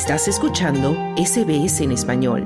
Estás 0.00 0.28
escuchando 0.28 0.94
SBS 1.16 1.80
en 1.80 1.90
español. 1.90 2.44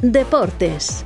Deportes. 0.00 1.04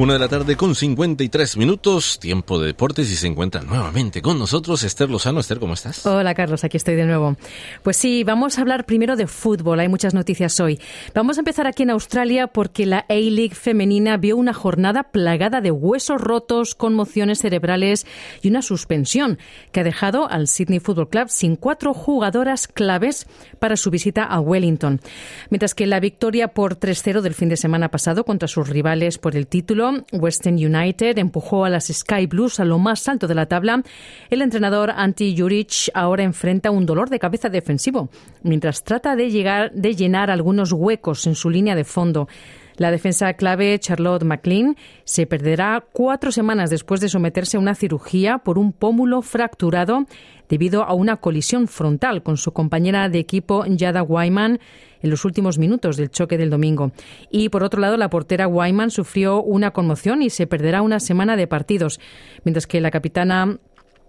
Una 0.00 0.14
de 0.14 0.18
la 0.18 0.28
tarde 0.28 0.56
con 0.56 0.74
53 0.74 1.58
minutos, 1.58 2.18
tiempo 2.18 2.58
de 2.58 2.68
deportes 2.68 3.10
y 3.10 3.16
se 3.16 3.26
encuentra 3.26 3.60
nuevamente 3.60 4.22
con 4.22 4.38
nosotros 4.38 4.82
Esther 4.82 5.10
Lozano. 5.10 5.40
Esther, 5.40 5.58
¿cómo 5.58 5.74
estás? 5.74 6.06
Hola 6.06 6.32
Carlos, 6.34 6.64
aquí 6.64 6.78
estoy 6.78 6.94
de 6.94 7.04
nuevo. 7.04 7.36
Pues 7.82 7.98
sí, 7.98 8.24
vamos 8.24 8.56
a 8.56 8.62
hablar 8.62 8.86
primero 8.86 9.14
de 9.14 9.26
fútbol, 9.26 9.78
hay 9.78 9.88
muchas 9.88 10.14
noticias 10.14 10.58
hoy. 10.58 10.80
Vamos 11.14 11.36
a 11.36 11.42
empezar 11.42 11.66
aquí 11.66 11.82
en 11.82 11.90
Australia 11.90 12.46
porque 12.46 12.86
la 12.86 13.00
A-League 13.10 13.54
femenina 13.54 14.16
vio 14.16 14.38
una 14.38 14.54
jornada 14.54 15.02
plagada 15.02 15.60
de 15.60 15.70
huesos 15.70 16.18
rotos, 16.18 16.74
conmociones 16.74 17.40
cerebrales 17.40 18.06
y 18.40 18.48
una 18.48 18.62
suspensión 18.62 19.38
que 19.70 19.80
ha 19.80 19.84
dejado 19.84 20.30
al 20.30 20.48
Sydney 20.48 20.80
Football 20.80 21.10
Club 21.10 21.28
sin 21.28 21.56
cuatro 21.56 21.92
jugadoras 21.92 22.68
claves 22.68 23.26
para 23.58 23.76
su 23.76 23.90
visita 23.90 24.24
a 24.24 24.40
Wellington. 24.40 25.02
Mientras 25.50 25.74
que 25.74 25.86
la 25.86 26.00
victoria 26.00 26.48
por 26.48 26.78
3-0 26.78 27.20
del 27.20 27.34
fin 27.34 27.50
de 27.50 27.58
semana 27.58 27.90
pasado 27.90 28.24
contra 28.24 28.48
sus 28.48 28.66
rivales 28.66 29.18
por 29.18 29.36
el 29.36 29.46
título 29.46 29.89
Western 30.12 30.56
United 30.56 31.18
empujó 31.18 31.64
a 31.64 31.70
las 31.70 31.86
Sky 31.86 32.26
Blues 32.26 32.60
a 32.60 32.64
lo 32.64 32.78
más 32.78 33.08
alto 33.08 33.26
de 33.26 33.34
la 33.34 33.46
tabla. 33.46 33.82
El 34.28 34.42
entrenador 34.42 34.90
Antti 34.90 35.36
Juric 35.36 35.90
ahora 35.94 36.22
enfrenta 36.22 36.70
un 36.70 36.86
dolor 36.86 37.10
de 37.10 37.18
cabeza 37.18 37.48
defensivo, 37.48 38.10
mientras 38.42 38.84
trata 38.84 39.16
de, 39.16 39.30
llegar, 39.30 39.72
de 39.72 39.94
llenar 39.94 40.30
algunos 40.30 40.72
huecos 40.72 41.26
en 41.26 41.34
su 41.34 41.50
línea 41.50 41.74
de 41.74 41.84
fondo. 41.84 42.28
La 42.76 42.90
defensa 42.90 43.32
clave 43.34 43.78
Charlotte 43.78 44.24
McLean 44.24 44.76
se 45.04 45.26
perderá 45.26 45.84
cuatro 45.92 46.32
semanas 46.32 46.70
después 46.70 47.00
de 47.00 47.08
someterse 47.08 47.56
a 47.56 47.60
una 47.60 47.74
cirugía 47.74 48.38
por 48.38 48.58
un 48.58 48.72
pómulo 48.72 49.22
fracturado 49.22 50.06
debido 50.48 50.82
a 50.82 50.94
una 50.94 51.18
colisión 51.18 51.68
frontal 51.68 52.22
con 52.22 52.36
su 52.36 52.52
compañera 52.52 53.08
de 53.08 53.18
equipo 53.18 53.64
Yada 53.66 54.02
Wyman 54.02 54.58
en 55.02 55.10
los 55.10 55.24
últimos 55.24 55.58
minutos 55.58 55.96
del 55.96 56.10
choque 56.10 56.36
del 56.36 56.50
domingo. 56.50 56.92
Y 57.30 57.48
por 57.48 57.62
otro 57.62 57.80
lado, 57.80 57.96
la 57.96 58.10
portera 58.10 58.48
Wyman 58.48 58.90
sufrió 58.90 59.42
una 59.42 59.70
conmoción 59.70 60.22
y 60.22 60.30
se 60.30 60.46
perderá 60.46 60.82
una 60.82 61.00
semana 61.00 61.36
de 61.36 61.46
partidos, 61.46 62.00
mientras 62.44 62.66
que 62.66 62.80
la 62.80 62.90
capitana 62.90 63.58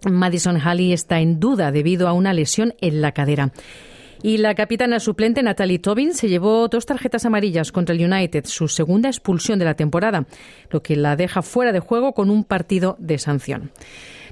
Madison 0.10 0.60
Halley 0.60 0.94
está 0.94 1.20
en 1.20 1.40
duda 1.40 1.72
debido 1.72 2.08
a 2.08 2.14
una 2.14 2.34
lesión 2.34 2.74
en 2.82 3.02
la 3.02 3.12
cadera. 3.12 3.52
Y 4.24 4.38
la 4.38 4.54
capitana 4.54 5.00
suplente 5.00 5.42
Natalie 5.42 5.80
Tobin 5.80 6.14
se 6.14 6.30
llevó 6.30 6.68
dos 6.68 6.86
tarjetas 6.86 7.26
amarillas 7.26 7.72
contra 7.72 7.96
el 7.96 8.06
United, 8.06 8.46
su 8.46 8.68
segunda 8.68 9.10
expulsión 9.10 9.58
de 9.58 9.66
la 9.66 9.74
temporada, 9.74 10.28
lo 10.70 10.84
que 10.84 10.96
la 10.96 11.16
deja 11.16 11.42
fuera 11.42 11.72
de 11.72 11.80
juego 11.80 12.14
con 12.14 12.30
un 12.30 12.44
partido 12.44 12.96
de 13.00 13.18
sanción. 13.18 13.72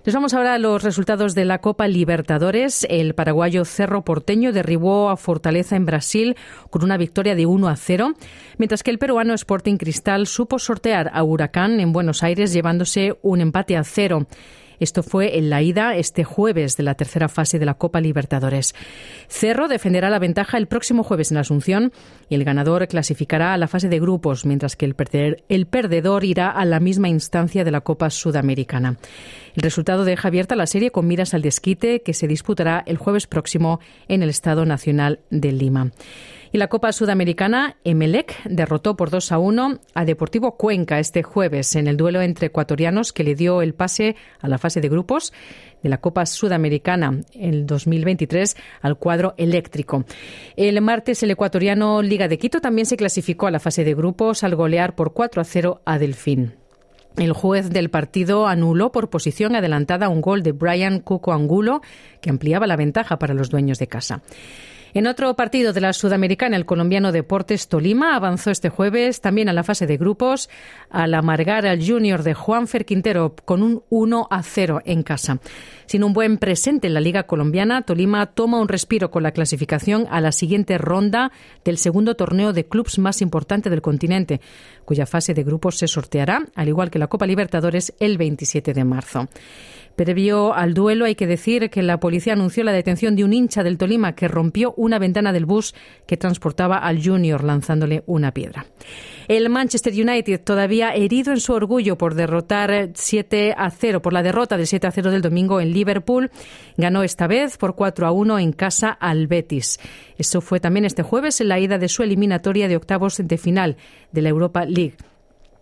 Nos 0.05 0.13
vamos 0.13 0.33
ahora 0.33 0.53
a 0.53 0.59
los 0.59 0.83
resultados 0.83 1.35
de 1.35 1.43
la 1.43 1.59
Copa 1.59 1.87
Libertadores. 1.87 2.85
El 2.89 3.15
paraguayo 3.15 3.65
Cerro 3.65 4.05
Porteño 4.05 4.53
derribó 4.53 5.09
a 5.09 5.17
Fortaleza 5.17 5.75
en 5.75 5.85
Brasil 5.85 6.37
con 6.69 6.83
una 6.83 6.97
victoria 6.97 7.35
de 7.35 7.45
1 7.45 7.67
a 7.67 7.75
0, 7.75 8.13
mientras 8.57 8.81
que 8.81 8.91
el 8.91 8.99
peruano 8.99 9.33
Sporting 9.33 9.77
Cristal 9.77 10.27
supo 10.27 10.57
sortear 10.57 11.09
a 11.13 11.23
Huracán 11.23 11.79
en 11.79 11.91
Buenos 11.91 12.23
Aires 12.23 12.53
llevándose 12.53 13.17
un 13.23 13.41
empate 13.41 13.75
a 13.75 13.83
cero. 13.83 14.27
Esto 14.79 15.03
fue 15.03 15.37
en 15.37 15.49
la 15.49 15.61
ida 15.61 15.95
este 15.95 16.23
jueves 16.23 16.77
de 16.77 16.83
la 16.83 16.95
tercera 16.95 17.29
fase 17.29 17.59
de 17.59 17.65
la 17.65 17.73
Copa 17.73 18.01
Libertadores. 18.01 18.75
Cerro 19.27 19.67
defenderá 19.67 20.09
la 20.09 20.19
ventaja 20.19 20.57
el 20.57 20.67
próximo 20.67 21.03
jueves 21.03 21.31
en 21.31 21.37
Asunción 21.37 21.91
y 22.29 22.35
el 22.35 22.43
ganador 22.43 22.87
clasificará 22.87 23.53
a 23.53 23.57
la 23.57 23.67
fase 23.67 23.89
de 23.89 23.99
grupos, 23.99 24.45
mientras 24.45 24.75
que 24.75 24.85
el, 24.85 25.65
perdedor 25.65 26.23
irá 26.23 26.49
a 26.49 26.65
la 26.65 26.79
misma 26.79 27.09
instancia 27.09 27.63
de 27.63 27.71
la 27.71 27.81
Copa 27.81 28.09
Sudamericana. 28.09 28.97
El 29.55 29.63
resultado 29.63 30.05
deja 30.05 30.27
abierta 30.27 30.55
la 30.55 30.67
serie 30.67 30.91
con 30.91 31.07
miras 31.07 31.33
al 31.33 31.41
desquite 31.41 32.01
que 32.01 32.13
se 32.13 32.27
disputará 32.27 32.83
el 32.85 32.97
jueves 32.97 33.27
próximo 33.27 33.79
en 34.07 34.23
el 34.23 34.29
Estado 34.29 34.65
Nacional 34.65 35.19
de 35.29 35.51
Lima. 35.51 35.91
Y 36.51 36.57
la 36.57 36.67
Copa 36.67 36.91
Sudamericana, 36.91 37.77
Emelec 37.83 38.41
derrotó 38.43 38.95
por 38.95 39.11
2 39.11 39.31
a 39.31 39.37
1 39.37 39.79
a 39.93 40.05
Deportivo 40.05 40.57
Cuenca 40.57 40.97
este 40.97 41.21
jueves 41.21 41.75
en 41.75 41.87
el 41.87 41.95
duelo 41.95 42.21
entre 42.21 42.47
ecuatorianos 42.47 43.13
que 43.13 43.23
le 43.23 43.35
dio 43.35 43.61
el 43.61 43.75
pase 43.75 44.15
a 44.39 44.47
la 44.47 44.57
fase 44.57 44.81
de 44.81 44.89
grupos 44.89 45.31
de 45.83 45.89
la 45.89 45.99
Copa 45.99 46.25
Sudamericana 46.25 47.21
en 47.33 47.67
2023 47.67 48.57
al 48.81 48.97
cuadro 48.97 49.35
eléctrico. 49.37 50.05
El 50.55 50.81
martes 50.81 51.21
el 51.21 51.31
ecuatoriano 51.31 52.01
Liga 52.01 52.27
de 52.27 52.39
Quito 52.39 52.61
también 52.61 52.87
se 52.87 52.97
clasificó 52.97 53.45
a 53.45 53.51
la 53.51 53.59
fase 53.59 53.83
de 53.83 53.93
grupos 53.93 54.43
al 54.43 54.55
golear 54.55 54.95
por 54.95 55.13
4 55.13 55.41
a 55.41 55.45
0 55.45 55.81
a 55.85 55.99
Delfín. 55.99 56.58
El 57.17 57.33
juez 57.33 57.69
del 57.69 57.89
partido 57.89 58.47
anuló 58.47 58.91
por 58.91 59.09
posición 59.09 59.55
adelantada 59.55 60.09
un 60.09 60.21
gol 60.21 60.43
de 60.43 60.51
Brian 60.53 60.99
Cuco 60.99 61.33
Angulo 61.33 61.81
que 62.21 62.29
ampliaba 62.29 62.67
la 62.67 62.77
ventaja 62.77 63.19
para 63.19 63.33
los 63.33 63.49
dueños 63.49 63.79
de 63.79 63.87
casa. 63.87 64.21
En 64.93 65.05
otro 65.05 65.35
partido 65.35 65.71
de 65.71 65.81
la 65.81 65.93
Sudamericana, 65.93 66.57
el 66.57 66.65
colombiano 66.65 67.11
Deportes 67.11 67.67
Tolima 67.67 68.15
avanzó 68.15 68.49
este 68.49 68.69
jueves 68.69 69.21
también 69.21 69.47
a 69.47 69.53
la 69.53 69.63
fase 69.63 69.85
de 69.85 69.97
grupos 69.97 70.49
al 70.89 71.13
amargar 71.13 71.67
al 71.67 71.85
Junior 71.85 72.23
de 72.23 72.33
Juanfer 72.33 72.85
Quintero 72.85 73.35
con 73.45 73.61
un 73.61 73.83
1 73.89 74.27
a 74.31 74.41
0 74.41 74.81
en 74.85 75.03
casa. 75.03 75.39
Sin 75.85 76.03
un 76.03 76.13
buen 76.13 76.37
presente 76.37 76.87
en 76.87 76.95
la 76.95 77.01
Liga 77.01 77.23
Colombiana, 77.23 77.83
Tolima 77.83 78.25
toma 78.27 78.59
un 78.59 78.67
respiro 78.67 79.11
con 79.11 79.21
la 79.21 79.31
clasificación 79.31 80.07
a 80.09 80.21
la 80.21 80.31
siguiente 80.31 80.77
ronda 80.77 81.31
del 81.63 81.77
segundo 81.77 82.15
torneo 82.15 82.51
de 82.51 82.65
clubes 82.65 82.97
más 82.97 83.21
importante 83.21 83.69
del 83.69 83.81
continente, 83.81 84.41
cuya 84.85 85.05
fase 85.05 85.33
de 85.33 85.43
grupos 85.43 85.77
se 85.77 85.87
sorteará, 85.87 86.47
al 86.55 86.67
igual 86.67 86.89
que 86.89 86.99
la 86.99 87.07
Copa 87.07 87.27
Libertadores, 87.27 87.93
el 87.99 88.17
27 88.17 88.73
de 88.73 88.83
marzo. 88.83 89.27
Previo 89.95 90.53
al 90.53 90.73
duelo, 90.73 91.05
hay 91.05 91.15
que 91.15 91.27
decir 91.27 91.69
que 91.69 91.83
la 91.83 91.99
policía 91.99 92.33
anunció 92.33 92.63
la 92.63 92.71
detención 92.71 93.15
de 93.15 93.23
un 93.23 93.33
hincha 93.33 93.63
del 93.63 93.77
Tolima 93.77 94.15
que 94.15 94.27
rompió 94.27 94.73
una 94.77 94.99
ventana 94.99 95.33
del 95.33 95.45
bus 95.45 95.75
que 96.05 96.17
transportaba 96.17 96.77
al 96.77 97.03
Junior 97.03 97.43
lanzándole 97.43 98.03
una 98.05 98.33
piedra. 98.33 98.65
El 99.27 99.49
Manchester 99.49 99.93
United, 99.93 100.41
todavía 100.43 100.95
herido 100.95 101.31
en 101.31 101.39
su 101.39 101.53
orgullo 101.53 101.97
por 101.97 102.15
derrotar 102.15 102.89
7 102.93 103.53
a 103.55 103.69
0, 103.69 104.01
por 104.01 104.11
la 104.11 104.23
derrota 104.23 104.57
de 104.57 104.65
7 104.65 104.87
a 104.87 104.91
0 104.91 105.11
del 105.11 105.21
domingo 105.21 105.61
en 105.61 105.71
Liverpool, 105.71 106.31
ganó 106.77 107.03
esta 107.03 107.27
vez 107.27 107.57
por 107.57 107.75
4 107.75 108.07
a 108.07 108.11
1 108.11 108.39
en 108.39 108.53
casa 108.53 108.89
al 108.89 109.27
Betis. 109.27 109.79
Eso 110.17 110.41
fue 110.41 110.59
también 110.59 110.85
este 110.85 111.03
jueves 111.03 111.41
en 111.41 111.49
la 111.49 111.59
ida 111.59 111.77
de 111.77 111.89
su 111.89 112.01
eliminatoria 112.01 112.67
de 112.67 112.75
octavos 112.75 113.21
de 113.23 113.37
final 113.37 113.77
de 114.11 114.21
la 114.21 114.29
Europa 114.29 114.65
League 114.65 114.97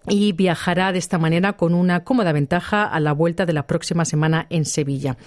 y 0.09 0.31
viajará 0.31 0.91
de 0.91 0.99
esta 0.99 1.17
manera 1.17 1.53
con 1.53 1.73
una 1.73 2.03
cómoda 2.03 2.31
ventaja 2.31 2.83
a 2.83 2.99
la 2.99 3.13
vuelta 3.13 3.45
de 3.45 3.53
la 3.53 3.67
próxima 3.67 4.05
semana 4.05 4.47
en 4.49 4.65
Sevilla. 4.65 5.17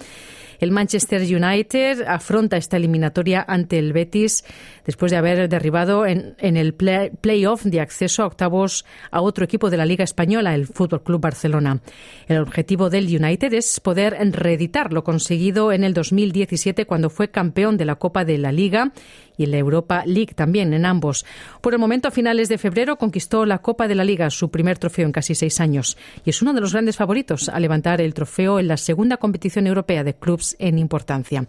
El 0.61 0.71
Manchester 0.71 1.23
United 1.23 2.03
afronta 2.07 2.55
esta 2.55 2.77
eliminatoria 2.77 3.43
ante 3.47 3.79
el 3.79 3.93
Betis 3.93 4.45
después 4.85 5.11
de 5.11 5.17
haber 5.17 5.49
derribado 5.49 6.05
en, 6.05 6.35
el 6.39 6.75
playoff 6.75 7.63
de 7.63 7.81
acceso 7.81 8.21
a 8.21 8.27
octavos 8.27 8.85
a 9.09 9.21
otro 9.21 9.43
equipo 9.43 9.71
de 9.71 9.77
la 9.77 9.87
Liga 9.87 10.03
Española, 10.03 10.53
el 10.53 10.67
Fútbol 10.67 11.01
Club 11.01 11.19
Barcelona. 11.19 11.81
El 12.27 12.37
objetivo 12.37 12.91
del 12.91 13.05
United 13.05 13.51
es 13.55 13.79
poder 13.79 14.15
reeditar 14.33 14.93
lo 14.93 15.03
conseguido 15.03 15.71
en 15.71 15.83
el 15.83 15.95
2017 15.95 16.85
cuando 16.85 17.09
fue 17.09 17.31
campeón 17.31 17.77
de 17.77 17.85
la 17.85 17.95
Copa 17.95 18.23
de 18.23 18.37
la 18.37 18.51
Liga 18.51 18.91
y 19.37 19.47
la 19.47 19.57
Europa 19.57 20.03
League 20.05 20.33
también 20.35 20.73
en 20.73 20.85
ambos. 20.85 21.25
Por 21.61 21.73
el 21.73 21.79
momento, 21.79 22.07
a 22.07 22.11
finales 22.11 22.49
de 22.49 22.59
febrero, 22.59 22.97
conquistó 22.97 23.45
la 23.45 23.59
Copa 23.59 23.87
de 23.87 23.95
la 23.95 24.03
Liga, 24.03 24.29
su 24.29 24.51
primer 24.51 24.77
trofeo 24.77 25.05
en 25.05 25.11
casi 25.11 25.33
seis 25.33 25.59
años, 25.59 25.97
y 26.23 26.29
es 26.29 26.41
uno 26.41 26.53
de 26.53 26.61
los 26.61 26.73
grandes 26.73 26.97
favoritos 26.97 27.49
a 27.49 27.59
levantar 27.59 28.01
el 28.01 28.13
trofeo 28.13 28.59
en 28.59 28.67
la 28.67 28.77
segunda 28.77 29.17
competición 29.17 29.65
europea 29.65 30.03
de 30.03 30.13
clubes 30.13 30.50
en 30.59 30.79
importancia. 30.79 31.47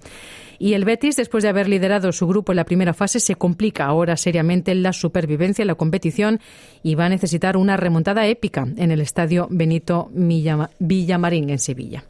Y 0.58 0.74
el 0.74 0.84
Betis, 0.84 1.16
después 1.16 1.42
de 1.42 1.48
haber 1.48 1.68
liderado 1.68 2.12
su 2.12 2.26
grupo 2.26 2.52
en 2.52 2.56
la 2.56 2.64
primera 2.64 2.94
fase, 2.94 3.18
se 3.18 3.34
complica 3.34 3.86
ahora 3.86 4.16
seriamente 4.16 4.74
la 4.74 4.92
supervivencia 4.92 5.62
en 5.62 5.68
la 5.68 5.74
competición 5.74 6.40
y 6.82 6.94
va 6.94 7.06
a 7.06 7.08
necesitar 7.08 7.56
una 7.56 7.76
remontada 7.76 8.26
épica 8.26 8.66
en 8.76 8.90
el 8.92 9.00
estadio 9.00 9.48
Benito 9.50 10.10
Villamarín 10.12 11.50
en 11.50 11.58
Sevilla. 11.58 12.04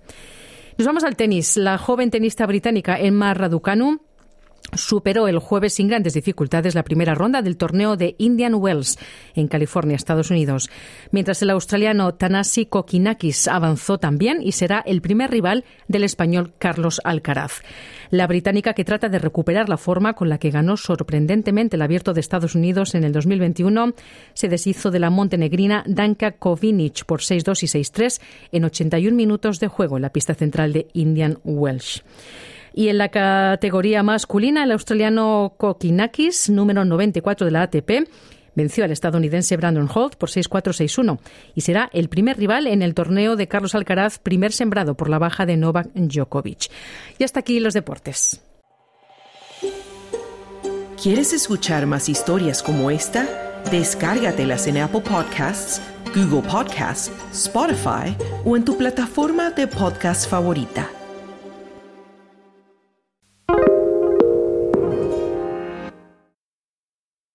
Nos 0.78 0.86
vamos 0.86 1.04
al 1.04 1.16
tenis. 1.16 1.56
La 1.56 1.78
joven 1.78 2.10
tenista 2.10 2.46
británica 2.46 2.98
Emma 2.98 3.34
Raducanu 3.34 4.00
superó 4.74 5.28
el 5.28 5.38
jueves 5.38 5.74
sin 5.74 5.88
grandes 5.88 6.14
dificultades 6.14 6.74
la 6.74 6.84
primera 6.84 7.14
ronda 7.14 7.42
del 7.42 7.56
torneo 7.56 7.96
de 7.96 8.14
Indian 8.18 8.54
Wells 8.54 8.98
en 9.34 9.48
California, 9.48 9.96
Estados 9.96 10.30
Unidos, 10.30 10.70
mientras 11.10 11.42
el 11.42 11.50
australiano 11.50 12.14
Tanasi 12.14 12.66
Kokinakis 12.66 13.48
avanzó 13.48 13.98
también 13.98 14.38
y 14.42 14.52
será 14.52 14.82
el 14.86 15.02
primer 15.02 15.30
rival 15.30 15.64
del 15.88 16.04
español 16.04 16.52
Carlos 16.58 17.00
Alcaraz. 17.04 17.62
La 18.10 18.26
británica 18.26 18.74
que 18.74 18.84
trata 18.84 19.08
de 19.08 19.18
recuperar 19.18 19.68
la 19.68 19.76
forma 19.76 20.14
con 20.14 20.28
la 20.28 20.38
que 20.38 20.50
ganó 20.50 20.76
sorprendentemente 20.76 21.76
el 21.76 21.82
abierto 21.82 22.12
de 22.12 22.20
Estados 22.20 22.54
Unidos 22.54 22.94
en 22.94 23.04
el 23.04 23.12
2021 23.12 23.94
se 24.34 24.48
deshizo 24.48 24.90
de 24.90 24.98
la 24.98 25.10
montenegrina 25.10 25.84
Danka 25.86 26.32
Kovinic 26.32 27.04
por 27.04 27.20
6-2 27.20 27.62
y 27.62 27.82
6-3 27.82 28.20
en 28.52 28.64
81 28.64 29.16
minutos 29.16 29.60
de 29.60 29.68
juego 29.68 29.96
en 29.96 30.02
la 30.02 30.12
pista 30.12 30.34
central 30.34 30.72
de 30.72 30.88
Indian 30.92 31.38
Wells. 31.44 32.02
Y 32.74 32.88
en 32.88 32.98
la 32.98 33.08
categoría 33.08 34.02
masculina, 34.02 34.64
el 34.64 34.72
australiano 34.72 35.54
Kokinakis, 35.58 36.50
número 36.50 36.84
94 36.84 37.44
de 37.44 37.52
la 37.52 37.62
ATP, 37.62 38.08
venció 38.54 38.84
al 38.84 38.90
estadounidense 38.90 39.56
Brandon 39.56 39.88
Holt 39.92 40.16
por 40.16 40.30
6-4-6-1 40.30 41.18
y 41.54 41.62
será 41.62 41.90
el 41.92 42.08
primer 42.08 42.36
rival 42.38 42.66
en 42.66 42.82
el 42.82 42.94
torneo 42.94 43.36
de 43.36 43.48
Carlos 43.48 43.74
Alcaraz, 43.74 44.18
primer 44.18 44.52
sembrado 44.52 44.94
por 44.94 45.08
la 45.08 45.18
baja 45.18 45.46
de 45.46 45.56
Novak 45.56 45.88
Djokovic. 45.94 46.70
Y 47.18 47.24
hasta 47.24 47.40
aquí 47.40 47.60
los 47.60 47.74
deportes. 47.74 48.42
¿Quieres 51.02 51.32
escuchar 51.32 51.86
más 51.86 52.08
historias 52.08 52.62
como 52.62 52.90
esta? 52.90 53.26
Descárgatelas 53.70 54.66
en 54.66 54.78
Apple 54.78 55.00
Podcasts, 55.00 55.80
Google 56.14 56.48
Podcasts, 56.48 57.10
Spotify 57.32 58.16
o 58.44 58.56
en 58.56 58.64
tu 58.64 58.76
plataforma 58.76 59.50
de 59.50 59.66
podcast 59.66 60.28
favorita. 60.28 60.88